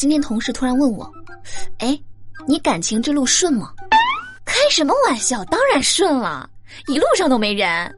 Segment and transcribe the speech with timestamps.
[0.00, 1.12] 今天同事突然问我
[1.76, 2.00] ：“哎，
[2.48, 3.70] 你感情之路顺吗？”
[4.46, 6.48] 开什么玩笑，当然顺了，
[6.86, 7.94] 一路上都没人。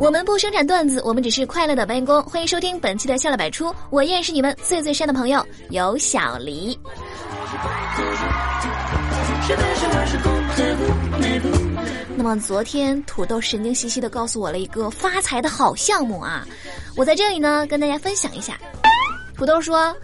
[0.00, 2.20] 我们不生产段子，我们只是快乐的搬工。
[2.24, 6.76] 欢迎收听本期的笑料百出，我依然是你们最最善的朋友，有小黎。
[12.16, 16.46] 那么昨天土豆神经兮兮的告诉我了一个发财的好项目啊，
[16.96, 18.58] 我在这里呢跟大家分享一下。
[19.36, 19.94] 土豆说，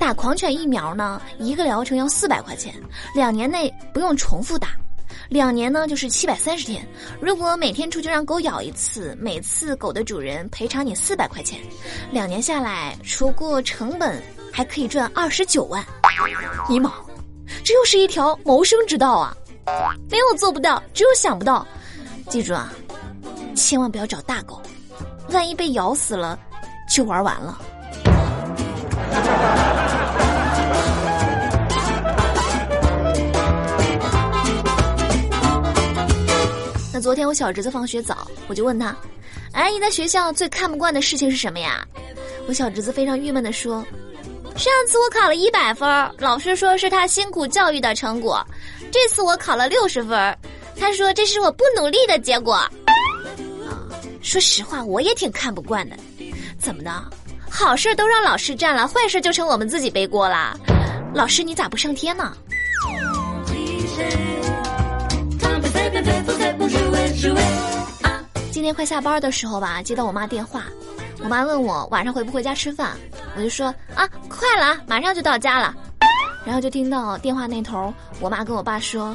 [0.00, 2.74] 打狂犬疫苗呢，一个疗程要四百块钱，
[3.14, 4.70] 两年内不用重复打。
[5.28, 6.84] 两年呢，就是七百三十天。
[7.20, 11.60] 如果每天出去让狗咬一次，每次狗的主人赔偿你四百块钱，
[12.10, 15.84] 两年下来，除过成本，还可以赚二十九万。
[16.68, 16.94] 尼玛，
[17.68, 19.36] 这又是一条谋生之道啊！
[20.10, 21.66] 没有做不到，只有想不到。
[22.30, 22.72] 记住啊，
[23.54, 24.58] 千万不要找大狗，
[25.32, 26.38] 万一被咬死了，
[26.90, 27.60] 就玩完了。
[36.90, 38.96] 那昨天我小侄子放学早，我就问他
[39.52, 41.86] ：“哎，你在学校最看不惯的事情是什么呀？”
[42.48, 43.84] 我小侄子非常郁闷的说
[44.58, 48.44] ：“上次我考了一百分，老师说是他辛苦教育的成果；
[48.90, 50.36] 这次我考了六十分，
[50.76, 52.68] 他说这是我不努力的结果。”啊，
[54.20, 55.96] 说实话，我也挺看不惯的。
[56.58, 56.90] 怎么的？
[57.48, 60.58] 好事都让老师占了，坏事就成我们自己背锅了？
[61.14, 62.36] 老师你咋不上天呢？
[68.50, 70.64] 今天快下班的时候吧，接到我妈电话，
[71.20, 72.96] 我妈问我晚上回不回家吃饭，
[73.36, 75.74] 我就说啊，快了，马上就到家了。
[76.44, 79.14] 然后就听到电话那头，我妈跟我爸说：“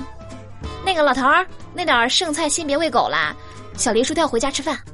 [0.86, 3.34] 那个老头儿，那点儿剩菜先别喂狗啦，
[3.76, 4.78] 小黎说他要回家吃饭。”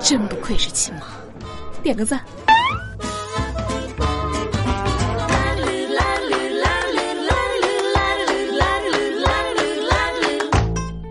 [0.00, 1.02] 真不愧是亲妈，
[1.82, 2.20] 点个赞。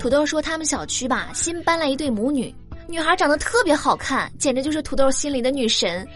[0.08, 2.56] 土豆说：“他们小区吧，新搬来一对母女，
[2.88, 6.08] 女孩长得特别好看，简直就是土豆心里的女神。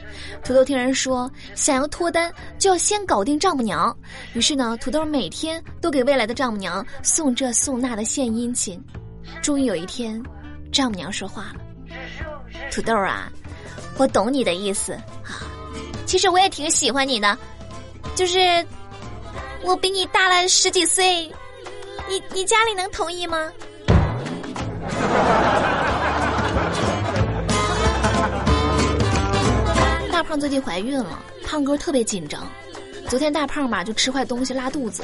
[0.45, 3.93] 土豆听人说，想要脱单就要先搞定丈母娘，
[4.31, 8.81] 于是呢，土豆每天都给未来的丈母娘送这送那的献殷勤。
[9.41, 10.23] 终于有一天，
[10.71, 11.59] 丈母娘说话了
[12.71, 13.29] ：‘土豆啊，
[13.97, 15.43] 我懂你的意思啊，
[16.05, 17.37] 其实我也挺喜欢你的，
[18.15, 18.65] 就是
[19.65, 21.29] 我比你大了十几岁，
[22.07, 23.51] 你你家里能同意吗？’”
[30.11, 32.47] 大胖最近怀孕了，胖哥特别紧张。
[33.09, 35.03] 昨天大胖吧就吃坏东西拉肚子，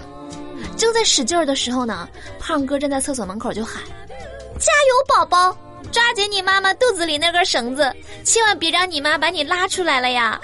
[0.78, 2.08] 正在使劲儿的时候呢，
[2.40, 3.84] 胖哥站在厕所门口就喊
[4.58, 5.58] ：“加油，宝宝！
[5.92, 7.94] 抓紧你妈妈肚子里那根绳子，
[8.24, 10.40] 千万别让你妈把你拉出来了呀！”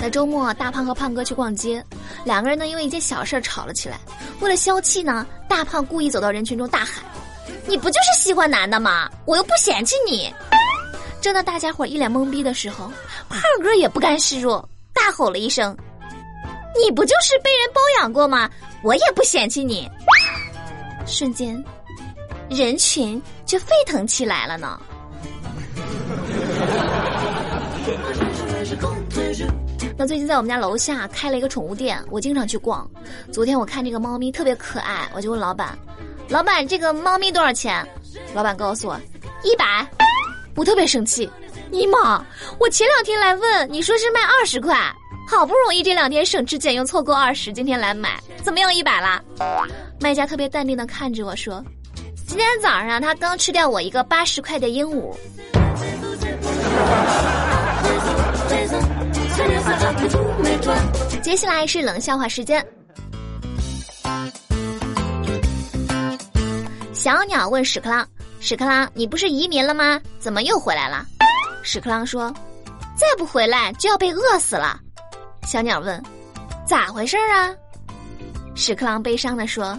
[0.00, 1.84] 在周末，大胖和胖哥去逛街，
[2.24, 3.98] 两个人呢因为一件小事吵了起来。
[4.40, 7.04] 为了消气呢，大胖故意走到人群中大喊
[7.66, 9.08] ：“你不就是喜欢男的吗？
[9.24, 10.32] 我又不嫌弃你！”
[11.20, 12.90] 正当大家伙一脸懵逼的时候，
[13.28, 15.76] 胖哥也不甘示弱，大吼了一声
[16.76, 18.50] ：“你不就是被人包养过吗？
[18.82, 19.88] 我也不嫌弃你！”
[21.06, 21.62] 瞬间，
[22.48, 24.80] 人群就沸腾起来了呢。
[29.96, 32.88] 那最近在我们家楼下开了一个宠物店，我经常去逛。
[33.32, 35.78] 昨天我看这个猫咪特别可爱，我就问老板
[36.28, 37.86] ：“老板，这个猫咪多少钱？”
[38.34, 39.00] 老板告诉我
[39.44, 39.86] ：“一百。”
[40.54, 41.30] 我特别生气，
[41.70, 42.22] 尼玛！
[42.58, 44.76] 我前两天来问，你说是卖二十块，
[45.26, 49.22] 好不容易这两天省吃俭用凑够二十，今天来买，怎么又一百啦？
[49.98, 51.64] 卖家特别淡定的看着我说
[52.28, 55.16] ：“今天早上他刚吃掉我一个八十块的鹦鹉。”
[61.22, 62.64] 接下来是冷笑话时间。
[66.92, 68.06] 小鸟问屎壳郎
[68.40, 70.00] ：“屎壳郎，你不是移民了吗？
[70.18, 71.06] 怎么又回来了？”
[71.64, 72.32] 屎壳郎说
[72.94, 74.78] ：“再不回来就要被饿死了。”
[75.46, 76.00] 小鸟问
[76.66, 77.50] ：“咋回事啊？”
[78.54, 79.78] 屎壳郎悲伤的说：“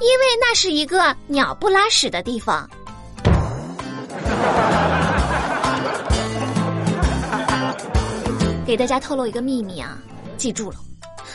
[0.00, 2.68] 因为那是一个鸟不拉屎的地方。”
[8.66, 9.96] 给大家透露一个秘密啊，
[10.36, 10.78] 记住了，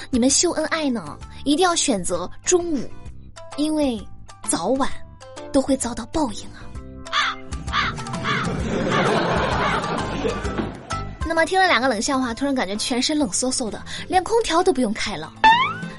[0.10, 2.80] 你们秀恩爱呢，一定要选择中午，
[3.56, 4.06] 因为
[4.50, 4.90] 早晚
[5.54, 6.60] 都会遭到报应啊。
[11.26, 15.32] 那么听了两个冷笑话，突然感觉全身冷飕飕的，连空调都不用开了。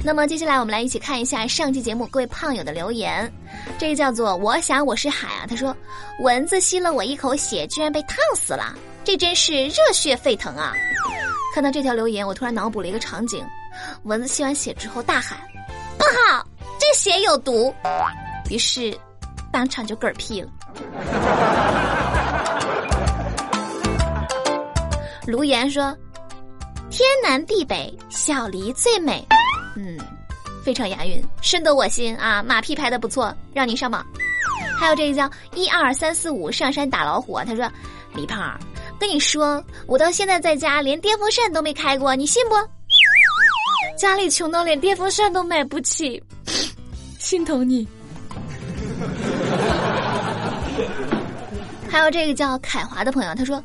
[0.04, 3.32] 那么接下来我们来一起看一下上期节目各位胖友的留言。
[3.78, 5.74] 这个叫做我想我是海啊，他说
[6.20, 10.74] 蚊子吸了我一口血，居然被烫死了，这真是热血沸腾啊！
[11.52, 13.44] 看到这条留言，我突然脑补了一个场景：
[14.04, 15.38] 蚊子吸完血之后大喊
[15.98, 16.46] 不好，
[16.78, 17.72] 这血有毒，
[18.50, 18.96] 于是
[19.52, 20.48] 当场就嗝屁了。
[25.26, 25.96] 卢岩说
[26.90, 29.22] ：“天南地北，小黎最美。”
[29.76, 29.98] 嗯，
[30.64, 32.42] 非常押韵，深得我心啊！
[32.42, 34.04] 马屁拍的不错，让你上榜。
[34.78, 37.70] 还有这个叫一二三四五上山打老虎，他说
[38.16, 38.58] ：“李胖，
[39.02, 42.54] 跟你说，我到现在在家连电风扇都没开过，你信不？
[43.98, 46.22] 家里穷到连电风扇都买不起，
[47.18, 47.84] 心疼你。
[51.90, 53.60] ”还有这个叫凯华的朋友，他说。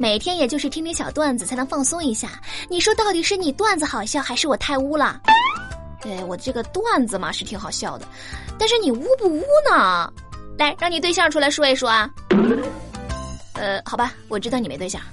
[0.00, 2.40] 每天也就是听听小段子才能放松一下，
[2.70, 5.20] 你说到底是你段子好笑还是我太污了？
[6.00, 8.06] 对我这个段子嘛是挺好笑的，
[8.56, 10.10] 但是你污不污呢？
[10.56, 12.08] 来，让你对象出来说一说啊。
[13.58, 15.00] 呃，好吧，我知道你没对象。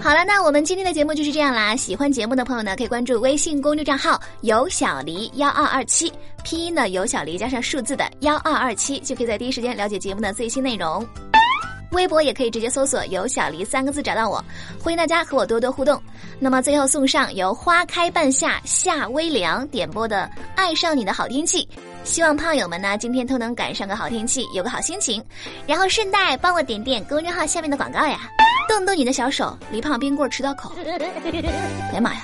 [0.00, 1.76] 好了，那我们今天的节目就是这样啦。
[1.76, 6.10] 喜欢节目的朋友呢，可以关注微信公众账号“有小黎幺二二七”，
[6.42, 11.06] 拼音呢“有小黎”加上数字的“幺二二七”，就可以在第一时间了解节目的最新内容。
[11.92, 14.42] 微博也可以直接搜索“有小黎”三个字找到我，
[14.82, 16.00] 欢迎大家和我多多互动。
[16.38, 21.66] 那么最后送上由花开半夏夏微凉点播的《爱上你的好天气》，
[22.08, 25.22] 希望胖友们呢今天都能赶上个好天气，有个好心情。
[25.66, 28.18] 然后顺带帮我点点公众号下面的广告呀。
[28.66, 30.72] 动动你的小手，离胖冰棍吃到口。
[30.80, 32.22] 哎呀妈呀，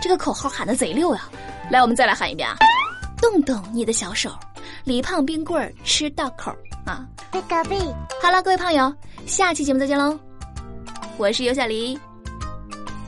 [0.00, 1.28] 这个口号喊的贼溜呀！
[1.68, 2.56] 来，我们再来喊一遍啊！
[3.20, 4.30] 动动你的小手，
[4.84, 6.52] 离胖冰棍吃到口
[6.86, 7.04] 啊！
[8.22, 8.92] 好了，各位胖友，
[9.26, 10.16] 下期节目再见喽！
[11.16, 11.98] 我是尤小黎，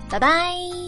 [0.09, 0.80] 拜拜。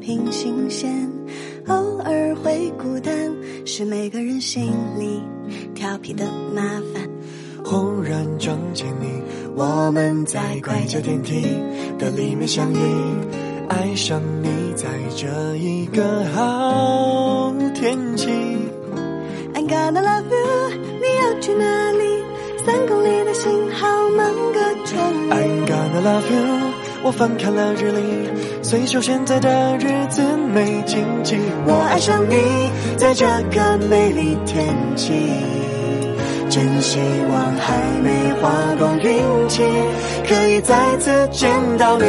[0.00, 0.90] 平行线，
[1.66, 3.12] 偶尔会孤单，
[3.64, 5.20] 是每个人心里
[5.74, 6.24] 调皮的
[6.54, 6.62] 麻
[6.94, 7.08] 烦。
[7.64, 9.22] 忽然撞见你，
[9.54, 11.42] 我们在拐角电梯
[11.98, 12.78] 的里面相遇，
[13.68, 18.28] 爱上你在这一个好天气。
[19.52, 22.04] I gotta love you，你要去哪里？
[22.64, 25.30] 三公里的信号满个城。
[25.30, 26.72] I gotta love you。
[27.04, 28.00] 我翻开了日历，
[28.68, 30.20] 虽说现在的日子
[30.52, 31.38] 没禁忌。
[31.64, 32.36] 我爱上你，
[32.98, 35.10] 在这个美丽天气，
[36.50, 36.98] 真希
[37.32, 39.62] 望还没花光运气，
[40.28, 42.04] 可以再次见到你。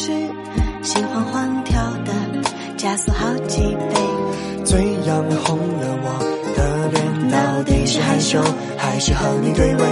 [0.00, 0.12] 解释？
[0.82, 2.12] 心慌慌跳的
[2.76, 3.94] 加速好几倍。
[4.64, 6.08] 最养红了我
[6.56, 8.40] 的脸，到底是害羞
[8.78, 9.84] 还是和你对味？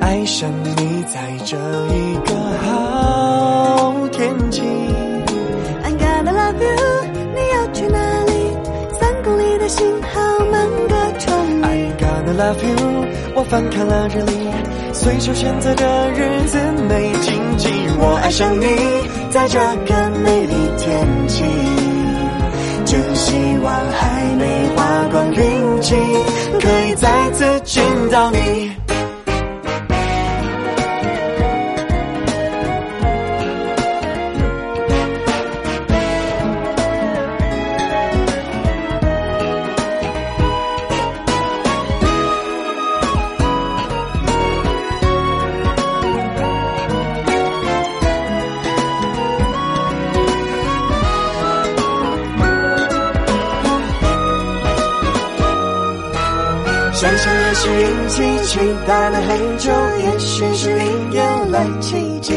[0.00, 4.62] 爱上你在这一个好天气。
[5.82, 8.32] I gonna love you，你要去哪里？
[9.00, 11.62] 三公里的信号满个城。
[11.62, 13.11] I gotta love you。
[13.44, 14.50] 翻开了日历，
[14.92, 16.58] 随手选择的日子
[16.88, 17.68] 没禁忌。
[17.98, 18.66] 我爱上你，
[19.30, 21.44] 在这个美丽天气，
[22.84, 25.94] 真希望还没花光运气，
[26.60, 28.81] 可以再次见到你。
[57.02, 59.72] 想象也是运气，期待了很久，
[60.04, 62.32] 也许是另有了奇迹。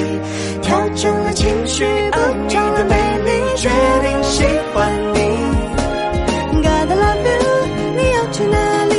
[0.63, 2.95] 调整了情绪，安装的美
[3.25, 3.69] 丽，决
[4.01, 4.43] 定喜
[4.73, 5.19] 欢你。
[6.63, 7.37] God love you，
[7.95, 8.95] 你要去哪里？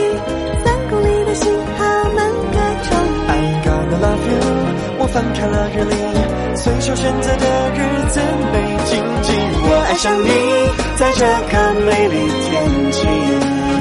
[0.64, 3.02] 三公里的信号，满格窗。
[3.26, 4.38] I God love you，
[5.00, 5.96] 我翻开了日历，
[6.54, 7.44] 随手选择的
[7.75, 7.78] 日
[8.11, 8.20] 子
[8.52, 8.54] 没
[8.85, 9.32] 禁忌。
[9.68, 10.30] 我爱上你，
[10.94, 12.54] 在这个美丽天
[12.92, 13.75] 气。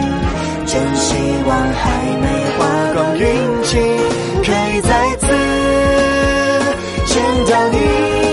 [0.67, 1.13] 真希
[1.45, 3.77] 望还没花光运气
[4.43, 5.27] 可以再次
[7.05, 8.24] 见到你